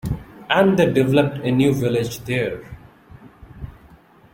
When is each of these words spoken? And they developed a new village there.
And 0.49 0.79
they 0.79 0.91
developed 0.91 1.45
a 1.45 1.51
new 1.51 1.75
village 1.75 2.21
there. 2.21 2.63